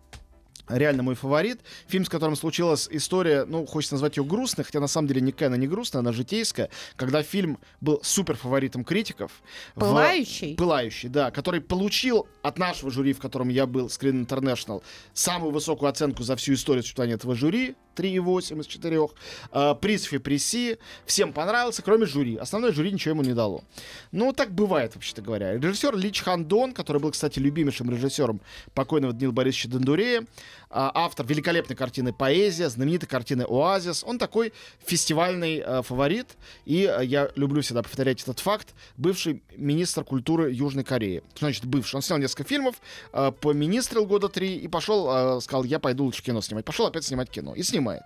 Реально 0.70 1.02
мой 1.02 1.14
фаворит. 1.14 1.60
Фильм, 1.88 2.04
с 2.04 2.08
которым 2.08 2.36
случилась 2.36 2.88
история, 2.90 3.44
ну, 3.44 3.66
хочется 3.66 3.94
назвать 3.94 4.16
ее 4.16 4.24
грустной, 4.24 4.64
хотя 4.64 4.80
на 4.80 4.86
самом 4.86 5.08
деле 5.08 5.20
никакая 5.20 5.48
она 5.48 5.56
не 5.56 5.66
грустная, 5.66 6.00
она 6.00 6.12
житейская. 6.12 6.70
Когда 6.96 7.22
фильм 7.22 7.58
был 7.80 8.00
супер 8.02 8.36
фаворитом 8.36 8.84
критиков. 8.84 9.32
в- 9.74 9.80
Пылающий? 9.80 10.54
Пылающий, 10.56 11.08
да, 11.08 11.30
который 11.30 11.60
получил 11.60 12.26
от 12.42 12.58
нашего 12.58 12.90
жюри, 12.90 13.12
в 13.12 13.18
котором 13.18 13.48
я 13.48 13.66
был, 13.66 13.86
Screen 13.86 14.26
International, 14.26 14.82
самую 15.12 15.52
высокую 15.52 15.88
оценку 15.88 16.22
за 16.22 16.36
всю 16.36 16.54
историю 16.54 16.82
существования 16.82 17.14
этого 17.14 17.34
жюри, 17.34 17.74
3,8 17.96 18.60
из 18.60 18.66
4. 18.66 19.08
Э, 19.52 19.74
приз 19.80 20.04
Фипреси, 20.04 20.78
всем 21.04 21.32
понравился, 21.32 21.82
кроме 21.82 22.06
жюри. 22.06 22.36
Основное 22.36 22.72
жюри 22.72 22.92
ничего 22.92 23.12
ему 23.12 23.22
не 23.22 23.34
дало. 23.34 23.64
Ну, 24.12 24.32
так 24.32 24.52
бывает, 24.52 24.94
вообще-то 24.94 25.22
говоря. 25.22 25.54
Режиссер 25.58 25.96
Лич 25.96 26.22
Хандон, 26.22 26.72
который 26.72 27.00
был, 27.02 27.10
кстати, 27.10 27.38
любимейшим 27.38 27.90
режиссером 27.90 28.40
покойного 28.74 29.12
Данила 29.12 29.32
Борисовича 29.32 29.68
Дондурея, 29.70 30.24
автор 30.72 31.26
великолепной 31.26 31.76
картины 31.76 32.12
«Поэзия», 32.12 32.68
знаменитой 32.68 33.08
картины 33.08 33.42
«Оазис». 33.48 34.04
Он 34.06 34.18
такой 34.18 34.52
фестивальный 34.86 35.58
э, 35.64 35.82
фаворит, 35.82 36.36
и 36.64 36.84
э, 36.84 37.04
я 37.04 37.30
люблю 37.34 37.60
всегда 37.62 37.82
повторять 37.82 38.22
этот 38.22 38.38
факт, 38.38 38.74
бывший 38.96 39.42
министр 39.56 40.04
культуры 40.04 40.52
Южной 40.52 40.84
Кореи. 40.84 41.22
Что 41.34 41.46
значит 41.46 41.64
бывший? 41.64 41.96
Он 41.96 42.02
снял 42.02 42.18
несколько 42.18 42.44
фильмов, 42.44 42.76
э, 43.12 43.32
поministрил 43.40 44.06
года 44.06 44.28
три 44.28 44.56
и 44.56 44.68
пошел, 44.68 45.38
э, 45.38 45.40
сказал, 45.40 45.64
я 45.64 45.78
пойду 45.80 46.04
лучше 46.04 46.22
кино 46.22 46.40
снимать. 46.40 46.64
Пошел 46.64 46.86
опять 46.86 47.04
снимать 47.04 47.30
кино. 47.30 47.54
И 47.54 47.62
снимает. 47.62 48.02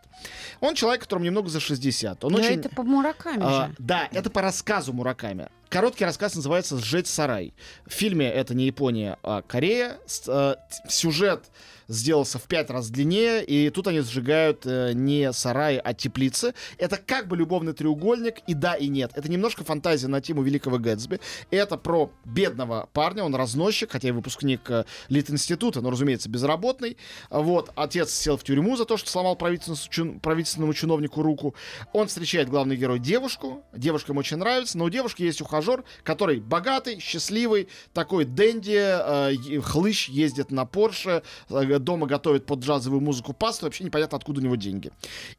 Он 0.61 0.75
человек, 0.75 1.03
которому 1.03 1.25
немного 1.27 1.49
за 1.49 1.61
60. 1.61 2.25
Он 2.25 2.33
Но 2.33 2.39
очень... 2.39 2.61
это 2.61 2.69
по 2.71 2.83
Мураками 2.83 3.43
А, 3.45 3.67
же. 3.69 3.75
да, 3.79 4.09
это 4.13 4.31
по 4.31 4.41
рассказу 4.41 4.93
Мураками. 4.93 5.49
Короткий 5.69 6.05
рассказ 6.05 6.35
называется 6.37 6.79
«Сжечь 6.79 7.09
сарай». 7.09 7.53
В 7.87 7.93
фильме 7.93 8.31
это 8.31 8.55
не 8.55 8.67
Япония, 8.67 9.19
а 9.23 9.43
Корея. 9.43 9.99
С- 10.07 10.23
э, 10.29 10.55
сюжет 10.89 11.51
сделался 11.89 12.39
в 12.39 12.45
пять 12.45 12.71
раз 12.71 12.91
длиннее, 12.91 13.45
и 13.45 13.71
тут 13.71 13.87
они 13.89 14.01
сжигают 14.01 14.63
э, 14.65 14.93
не 14.95 15.33
сараи, 15.33 15.81
а 15.83 15.95
теплицы. 15.95 16.55
Это 16.79 16.97
как 16.97 17.29
бы 17.29 17.37
любовный 17.37 17.73
треугольник, 17.73 18.39
и 18.47 18.55
да, 18.55 18.75
и 18.75 18.89
нет. 18.89 19.13
Это 19.15 19.31
немножко 19.31 19.65
фантазия 19.65 20.09
на 20.09 20.21
тему 20.21 20.43
Великого 20.43 20.79
Гэтсби. 20.79 21.21
Это 21.51 21.77
про 21.77 22.11
бедного 22.25 22.89
парня, 22.93 23.25
он 23.25 23.35
разносчик, 23.35 23.93
хотя 23.93 24.09
и 24.09 24.13
выпускник 24.13 24.71
э, 24.71 24.85
Литинститута, 25.09 25.81
но, 25.81 25.91
разумеется, 25.91 26.29
безработный. 26.29 26.97
Вот, 27.31 27.71
отец 27.75 28.13
сел 28.13 28.37
в 28.37 28.45
тюрьму 28.45 28.77
за 28.77 28.85
то, 28.85 28.97
что 28.97 29.11
сломал 29.11 29.37
правительственному, 29.37 30.21
правительственному 30.21 30.75
чиновнику 30.75 31.23
руку. 31.23 31.55
Он 31.93 32.09
встречает 32.09 32.49
главный 32.49 32.77
герой 32.77 32.99
девушку. 32.99 33.65
Девушка 33.75 34.13
ему 34.13 34.21
очень 34.21 34.37
нравится, 34.37 34.79
но 34.79 34.85
у 34.85 34.91
девушки 34.91 35.23
есть 35.23 35.41
ухажер, 35.41 35.85
который 36.03 36.41
богатый, 36.41 36.99
счастливый, 37.01 37.69
такой 37.93 38.25
денди, 38.25 38.79
э, 38.79 39.61
хлыщ, 39.61 40.09
ездит 40.09 40.51
на 40.51 40.65
Порше, 40.67 41.23
э, 41.51 41.74
дома 41.79 42.07
готовит 42.07 42.47
под 42.47 42.61
джазовую 42.61 43.01
музыку 43.01 43.33
пасту, 43.33 43.67
вообще 43.67 43.85
непонятно, 43.85 44.17
откуда 44.17 44.41
у 44.41 44.45
него 44.45 44.57
деньги. 44.57 44.91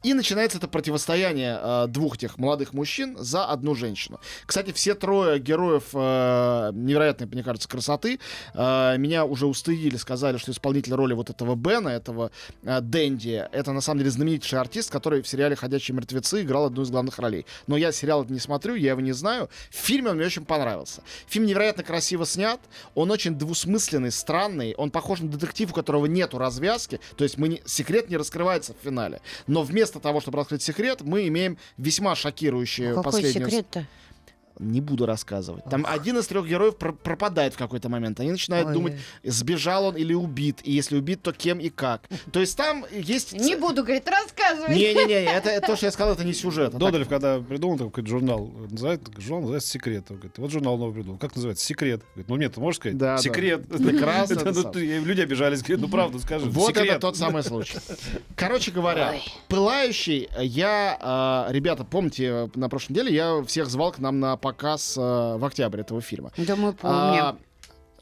И 0.04 0.14
начинается 0.14 0.58
это 0.58 0.68
противостояние 0.68 1.60
э, 1.62 1.86
двух 1.88 2.18
тех 2.18 2.38
молодых 2.38 2.74
мужчин 2.74 3.18
за 3.18 3.46
одну 3.46 3.76
женщину. 3.76 4.20
Кстати, 4.46 4.72
все 4.72 4.96
трое 4.96 5.40
героев 5.40 5.90
э, 5.94 6.72
невероятной, 6.74 7.28
мне 7.28 7.44
кажется, 7.44 7.68
красоты. 7.68 8.20
Э, 8.54 8.98
меня 8.98 9.26
уже 9.26 9.46
устыдили, 9.46 9.98
сказали, 9.98 10.38
что 10.38 10.52
исполнитель 10.52 10.94
роли 10.94 11.14
вот 11.14 11.30
этого 11.30 11.56
Бена, 11.56 11.90
этого 11.90 12.32
э, 12.64 12.82
Дэнди, 12.82 13.48
это 13.52 13.72
на 13.72 13.82
самом 13.82 14.00
деле 14.00 14.12
знаменитейший 14.12 14.60
артист, 14.60 14.92
который 14.92 15.22
в 15.22 15.28
сериале 15.28 15.56
«Ходячие 15.56 15.96
мертвецы» 15.96 16.42
играл 16.42 16.66
одну 16.66 16.84
из 16.84 16.90
главных 16.90 17.20
ролей. 17.20 17.46
Но 17.68 17.78
я 17.78 17.92
сериал 17.92 18.26
не 18.26 18.40
смотрю, 18.40 18.76
я 18.76 18.92
его 18.92 19.02
не 19.02 19.14
знаю. 19.14 19.50
В 19.70 19.76
фильме 19.76 20.10
он 20.10 20.18
мне 20.18 20.26
очень 20.26 20.46
понравился. 20.46 21.02
Фильм 21.28 21.46
невероятно 21.46 21.84
красиво 21.84 22.26
снят, 22.26 22.60
он 22.94 23.12
очень 23.12 23.36
двусмысленный, 23.36 24.12
странный, 24.12 24.74
он 24.76 24.92
похож 24.92 25.20
на 25.20 25.30
детектив, 25.30 25.72
у 25.72 25.74
которого 25.74 26.06
нету 26.26 26.38
развязки, 26.38 27.00
то 27.16 27.24
есть 27.24 27.38
мы 27.38 27.48
не- 27.48 27.62
секрет 27.66 28.10
не 28.10 28.18
раскрывается 28.18 28.74
в 28.74 28.84
финале. 28.84 29.22
Но 29.48 29.64
вместо 29.64 30.00
того, 30.00 30.20
чтобы 30.22 30.38
раскрыть 30.38 30.62
секрет, 30.64 31.02
мы 31.02 31.28
имеем 31.28 31.58
весьма 31.78 32.16
шокирующую 32.16 32.96
Какой 32.96 33.04
последнюю... 33.04 33.46
секрет-то? 33.50 33.88
Не 34.60 34.82
буду 34.82 35.06
рассказывать. 35.06 35.64
Там 35.66 35.86
один 35.88 36.18
из 36.18 36.28
трех 36.28 36.48
героев 36.48 36.78
про- 36.78 36.94
пропадает 36.94 37.54
в 37.54 37.58
какой-то 37.58 37.90
момент. 37.90 38.20
Они 38.20 38.32
начинают 38.32 38.70
Ой. 38.70 38.74
думать, 38.74 38.94
сбежал 39.24 39.86
он 39.86 39.96
или 39.96 40.14
убит. 40.14 40.60
И 40.64 40.72
если 40.72 40.98
убит, 40.98 41.22
то 41.22 41.34
кем 41.34 41.60
и 41.60 41.70
как. 41.70 42.08
То 42.32 42.40
есть 42.40 42.58
там 42.58 42.86
есть... 42.92 43.34
Не 43.34 43.56
буду, 43.56 43.84
говорит, 43.84 44.08
рассказывать. 44.08 44.76
Не-не-не, 44.76 45.14
это, 45.26 45.50
это 45.50 45.68
то, 45.68 45.76
что 45.76 45.88
я 45.88 45.92
сказал, 45.92 46.14
это 46.14 46.24
не 46.24 46.34
сюжет. 46.34 46.70
а 46.70 46.72
так- 46.72 46.80
Додолев, 46.80 47.10
когда 47.10 47.40
придумал 47.40 47.78
такой 47.78 47.92
какой-то 47.92 48.10
журнал, 48.10 48.52
называет, 48.70 49.02
журнал 49.18 49.42
называется 49.42 49.70
«Секрет». 49.70 50.06
Он 50.10 50.18
говорит, 50.18 50.38
вот 50.38 50.52
журнал 50.52 50.78
новый 50.78 50.94
придумал. 50.96 51.18
Как 51.18 51.36
называется? 51.36 51.66
«Секрет». 51.66 52.02
Говорит, 52.14 52.30
ну 52.30 52.36
нет, 52.38 52.54
ты 52.54 52.60
можешь 52.62 52.80
сказать? 52.80 52.98
Да, 52.98 53.16
да. 53.16 53.22
«Секрет». 53.22 53.68
Прекрасно, 53.68 54.34
Это, 54.40 54.50
это 54.50 54.72
ну, 54.74 54.80
Люди 54.80 55.22
обижались, 55.22 55.62
говорят, 55.62 55.82
ну 55.82 55.90
правда, 55.90 56.20
скажи. 56.20 56.46
Вот 56.46 56.70
«Секрет». 56.70 56.92
это 56.92 57.00
тот 57.00 57.18
самый 57.18 57.44
случай. 57.44 57.78
Короче 58.36 58.72
говоря, 58.72 59.16
пылающий, 59.48 60.30
я, 60.40 60.98
а, 61.02 61.48
ребята, 61.50 61.84
помните, 61.84 62.50
на 62.56 62.70
прошлой 62.70 62.94
неделе 62.94 63.14
я 63.16 63.44
всех 63.44 63.68
звал 63.68 63.92
к 63.92 64.00
нам 64.00 64.20
на 64.20 64.38
показ 64.46 64.96
э, 64.96 65.02
в 65.02 65.44
октябре 65.44 65.82
этого 65.82 66.02
фильма. 66.02 66.32
Да 66.38 66.56
мы 66.56 66.70
А, 66.84 67.34
помним. 67.34 67.40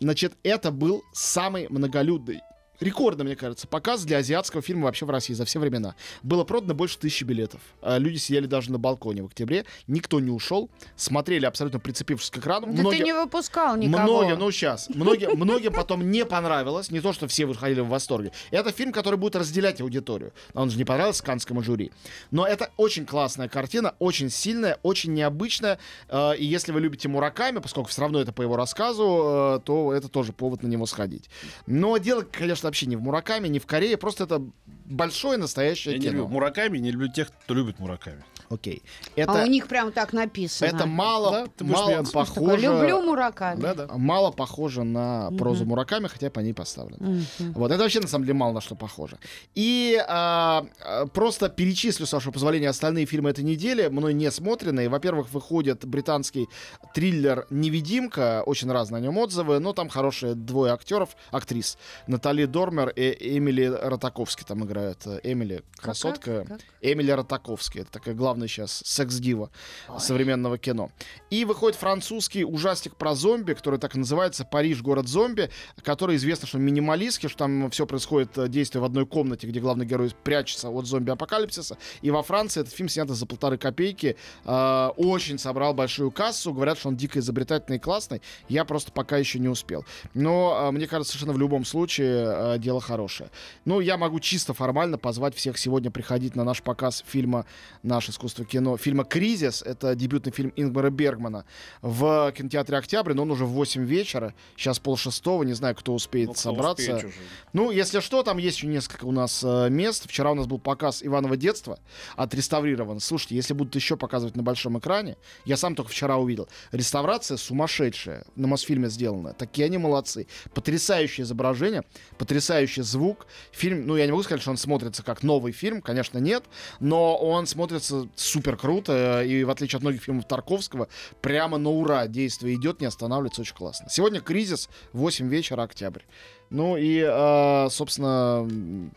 значит, 0.01 0.33
это 0.43 0.71
был 0.71 1.01
самый 1.13 1.67
многолюдный. 1.69 2.41
Рекордно, 2.79 3.23
мне 3.23 3.35
кажется, 3.35 3.67
показ 3.67 4.03
для 4.03 4.17
азиатского 4.17 4.61
фильма 4.61 4.85
вообще 4.85 5.05
в 5.05 5.09
России 5.09 5.33
за 5.33 5.45
все 5.45 5.59
времена. 5.59 5.95
Было 6.23 6.43
продано 6.43 6.73
больше 6.73 6.97
тысячи 6.97 7.23
билетов. 7.23 7.61
А, 7.81 7.97
Люди 7.97 8.17
сидели 8.17 8.45
даже 8.45 8.71
на 8.71 8.79
балконе 8.79 9.23
в 9.23 9.27
октябре. 9.27 9.65
Никто 9.87 10.19
не 10.19 10.31
ушел. 10.31 10.69
Смотрели 10.95 11.45
абсолютно 11.45 11.79
прицепившись 11.79 12.29
к 12.29 12.37
экрану. 12.39 12.67
Да 12.73 12.83
ты 12.89 12.99
не 12.99 13.13
выпускал 13.13 13.77
никого. 13.77 14.03
Многим, 14.03 14.39
ну 14.39 14.51
сейчас, 14.51 14.89
многим, 14.89 15.37
многим 15.37 15.71
потом 15.71 16.09
не 16.11 16.25
понравилось, 16.25 16.91
не 16.91 16.99
то, 16.99 17.13
что 17.13 17.27
все 17.27 17.45
выходили 17.45 17.81
в 17.81 17.87
восторге. 17.87 18.31
Это 18.51 18.71
фильм, 18.71 18.91
который 18.91 19.15
будет 19.15 19.35
разделять 19.35 19.79
аудиторию. 19.81 20.33
Он 20.53 20.69
же 20.69 20.77
не 20.77 20.83
понравился 20.85 21.23
канскому 21.23 21.61
жюри. 21.63 21.91
Но 22.31 22.45
это 22.45 22.71
очень 22.77 23.05
классная 23.05 23.47
картина, 23.49 23.95
очень 23.99 24.29
сильная, 24.29 24.79
очень 24.83 25.13
необычная. 25.13 25.79
Э, 26.09 26.35
И 26.37 26.45
если 26.45 26.71
вы 26.71 26.81
любите 26.81 27.07
Мураками, 27.07 27.59
поскольку 27.59 27.89
все 27.89 28.01
равно 28.01 28.19
это 28.19 28.31
по 28.33 28.41
его 28.41 28.55
рассказу, 28.55 29.57
э, 29.57 29.59
то 29.63 29.93
это 29.93 30.07
тоже 30.09 30.33
повод 30.33 30.63
на 30.63 30.67
него 30.67 30.85
сходить. 30.85 31.29
Но 31.67 31.97
дело, 31.97 32.23
конечно, 32.23 32.62
вообще 32.67 32.85
не 32.85 32.95
в 32.95 33.01
Мураками, 33.01 33.47
не 33.47 33.59
в 33.59 33.65
Корее, 33.65 33.97
просто 33.97 34.23
это 34.25 34.41
большое 34.85 35.37
настоящее 35.37 35.93
Я 35.93 35.99
не 35.99 36.05
кино. 36.05 36.17
люблю 36.17 36.27
Мураками, 36.33 36.77
не 36.77 36.91
люблю 36.91 37.07
тех, 37.09 37.29
кто 37.31 37.53
любит 37.53 37.79
Мураками. 37.79 38.23
Окей. 38.53 38.83
А 39.15 39.21
Это, 39.21 39.43
у 39.43 39.45
них 39.47 39.67
прям 39.67 39.91
так 39.91 40.13
написано. 40.13 40.67
это 40.67 40.85
мало, 40.85 41.47
Да, 41.57 41.65
мало 41.65 42.03
похоже... 42.03 42.57
Люблю 42.57 43.01
Мураками. 43.01 43.61
Да-да. 43.61 43.87
Мало 43.95 44.31
похоже 44.31 44.83
на 44.83 45.31
прозу 45.37 45.65
Мураками, 45.65 46.07
хотя 46.07 46.29
по 46.29 46.39
ней 46.39 46.53
поставлено. 46.53 47.23
Вот, 47.55 47.71
это 47.71 47.81
вообще 47.81 47.99
на 47.99 48.07
самом 48.07 48.25
деле 48.25 48.37
мало 48.37 48.53
на 48.53 48.61
что 48.61 48.75
похоже. 48.75 49.17
И 49.55 49.97
а, 50.07 50.65
а, 50.81 51.05
просто 51.07 51.49
перечислю, 51.49 52.05
с 52.05 52.13
вашего 52.13 52.31
позволения, 52.31 52.69
остальные 52.69 53.05
фильмы 53.05 53.29
этой 53.29 53.43
недели, 53.43 53.87
мной 53.87 54.13
не 54.13 54.29
смотренные. 54.31 54.89
Во-первых, 54.89 55.31
выходит 55.31 55.85
британский 55.85 56.47
триллер 56.93 57.47
«Невидимка», 57.49 58.43
очень 58.45 58.71
разные 58.71 58.99
о 58.99 59.01
нем 59.01 59.17
отзывы, 59.17 59.59
но 59.59 59.73
там 59.73 59.89
хорошие 59.89 60.35
двое 60.35 60.73
актеров, 60.73 61.15
актрис. 61.31 61.77
Натали 62.07 62.45
Дормер 62.45 62.89
и 62.89 63.37
Эмили 63.37 63.65
Ротаковски 63.65 64.43
там 64.43 64.63
играют. 64.65 65.05
Эмили 65.23 65.63
красотка. 65.77 66.45
как? 66.47 66.61
Эмили 66.81 67.11
Ротаковски. 67.11 67.79
Это 67.79 67.91
такая 67.91 68.13
главная 68.13 68.42
сейчас 68.47 68.81
секс-дива 68.85 69.49
современного 69.97 70.57
кино. 70.57 70.91
И 71.29 71.45
выходит 71.45 71.77
французский 71.77 72.45
ужастик 72.45 72.95
про 72.95 73.15
зомби, 73.15 73.53
который 73.53 73.79
так 73.79 73.95
и 73.95 73.99
называется 73.99 74.45
«Париж. 74.45 74.81
Город 74.81 75.07
зомби», 75.07 75.49
который 75.83 76.15
известно, 76.15 76.47
что 76.47 76.57
минималистский, 76.57 77.29
что 77.29 77.39
там 77.39 77.69
все 77.71 77.85
происходит 77.85 78.37
э, 78.37 78.47
действие 78.47 78.81
в 78.81 78.85
одной 78.85 79.05
комнате, 79.05 79.47
где 79.47 79.59
главный 79.59 79.85
герой 79.85 80.11
прячется 80.23 80.69
от 80.69 80.85
зомби-апокалипсиса. 80.85 81.77
И 82.01 82.11
во 82.11 82.23
Франции 82.23 82.61
этот 82.61 82.73
фильм 82.73 82.89
снят 82.89 83.09
за 83.09 83.25
полторы 83.25 83.57
копейки. 83.57 84.15
э, 84.45 84.89
очень 84.97 85.37
собрал 85.37 85.73
большую 85.73 86.11
кассу. 86.11 86.53
Говорят, 86.53 86.77
что 86.77 86.89
он 86.89 86.95
дико 86.95 87.19
изобретательный 87.19 87.77
и 87.77 87.79
классный. 87.79 88.21
Я 88.49 88.65
просто 88.65 88.91
пока 88.91 89.17
еще 89.17 89.39
не 89.39 89.49
успел. 89.49 89.85
Но 90.13 90.67
э, 90.67 90.71
мне 90.71 90.87
кажется, 90.87 91.13
совершенно 91.13 91.33
в 91.33 91.39
любом 91.39 91.65
случае 91.65 92.25
э, 92.25 92.59
дело 92.59 92.81
хорошее. 92.81 93.29
Ну, 93.65 93.79
я 93.79 93.97
могу 93.97 94.19
чисто 94.19 94.53
формально 94.53 94.97
позвать 94.97 95.35
всех 95.35 95.57
сегодня 95.57 95.91
приходить 95.91 96.35
на 96.35 96.43
наш 96.43 96.61
показ 96.61 97.03
фильма 97.05 97.45
«Наше 97.83 98.11
искусство 98.23 98.45
кино». 98.45 98.77
Фильма 98.77 99.03
«Кризис». 99.03 99.61
Это 99.61 99.95
дебютный 99.95 100.31
фильм 100.31 100.53
Ингмара 100.55 100.89
Бергмана 100.89 101.43
в 101.81 102.31
кинотеатре 102.31 102.77
«Октябрь», 102.77 103.13
но 103.13 103.23
он 103.23 103.31
уже 103.31 103.45
в 103.45 103.49
8 103.49 103.83
вечера. 103.83 104.33
Сейчас 104.55 104.79
полшестого, 104.79 105.43
не 105.43 105.53
знаю, 105.53 105.75
кто 105.75 105.93
успеет 105.93 106.27
Ну, 106.27 106.33
кто 106.33 106.41
собраться. 106.41 106.95
успеет 106.95 107.03
уже. 107.13 107.13
Ну, 107.51 107.71
если 107.71 107.99
что, 107.99 108.23
там 108.23 108.37
есть 108.37 108.57
еще 108.57 108.67
несколько 108.67 109.03
у 109.05 109.11
нас 109.11 109.43
э, 109.43 109.69
мест. 109.69 110.05
Вчера 110.07 110.31
у 110.31 110.35
нас 110.35 110.47
был 110.47 110.57
показ 110.57 111.03
Иванова 111.03 111.35
детства 111.35 111.79
отреставрирован. 112.15 113.01
Слушайте, 113.01 113.35
если 113.35 113.53
будут 113.53 113.75
еще 113.75 113.97
показывать 113.97 114.37
на 114.37 114.43
большом 114.43 114.79
экране, 114.79 115.17
я 115.43 115.57
сам 115.57 115.75
только 115.75 115.91
вчера 115.91 116.17
увидел. 116.17 116.47
Реставрация 116.71 117.35
сумасшедшая. 117.37 118.25
На 118.35 118.47
Мосфильме 118.47 118.89
сделана. 118.89 119.33
Такие 119.33 119.65
они 119.65 119.77
молодцы. 119.77 120.27
Потрясающее 120.53 121.25
изображение, 121.25 121.83
потрясающий 122.17 122.83
звук. 122.83 123.27
Фильм, 123.51 123.85
ну, 123.85 123.97
я 123.97 124.05
не 124.05 124.11
могу 124.11 124.23
сказать, 124.23 124.41
что 124.41 124.51
он 124.51 124.57
смотрится 124.57 125.03
как 125.03 125.23
новый 125.23 125.51
фильм, 125.51 125.81
конечно, 125.81 126.19
нет, 126.19 126.45
но 126.79 127.17
он 127.17 127.47
смотрится 127.47 128.07
супер 128.15 128.57
круто. 128.57 129.23
И 129.23 129.43
в 129.43 129.49
отличие 129.49 129.77
от 129.77 129.83
многих 129.83 130.01
фильмов 130.03 130.25
Тарковского, 130.27 130.87
прямо 131.21 131.57
на 131.57 131.69
ура 131.69 132.07
действие 132.07 132.55
идет, 132.55 132.81
не 132.81 132.87
останавливается, 132.87 133.41
очень 133.41 133.55
классно. 133.55 133.87
Сегодня 133.89 134.21
кризис, 134.21 134.69
8 134.93 135.27
вечера, 135.29 135.63
октябрь. 135.63 136.01
Ну 136.49 136.77
и, 136.77 136.99
э, 137.03 137.67
собственно... 137.71 138.47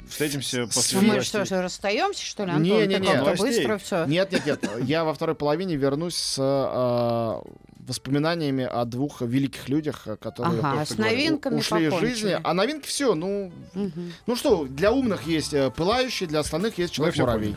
Встретимся 0.08 0.66
после 0.66 1.00
мы 1.00 1.20
что 1.22 1.44
же, 1.46 1.62
расстаемся, 1.62 2.22
что 2.24 2.44
ли, 2.44 2.50
Антон? 2.52 2.78
Ты 2.86 2.98
как-то 2.98 3.16
Новостей. 3.16 3.46
быстро 3.46 3.78
все. 3.78 4.04
Нет, 4.04 4.30
нет, 4.32 4.44
нет. 4.46 4.64
Я 4.82 5.04
во 5.04 5.14
второй 5.14 5.34
половине 5.34 5.76
вернусь 5.76 6.16
с 6.16 6.36
э, 6.38 7.50
воспоминаниями 7.86 8.64
о 8.64 8.84
двух 8.84 9.22
великих 9.22 9.68
людях, 9.68 10.06
которые 10.20 10.60
Ага, 10.60 10.84
с 10.84 10.98
новинками 10.98 11.58
ушли 11.58 11.84
из 11.86 11.92
покончили. 11.92 12.14
жизни. 12.14 12.40
А 12.42 12.52
новинки 12.52 12.86
все, 12.86 13.14
ну, 13.14 13.52
Мгм. 13.74 14.12
ну 14.26 14.36
что, 14.36 14.64
для 14.66 14.92
умных 14.92 15.22
есть 15.26 15.54
э, 15.54 15.70
пылающий, 15.70 16.26
для 16.26 16.40
остальных 16.40 16.76
есть 16.78 16.92
Ну, 16.92 16.96
человек-муравей. 16.96 17.56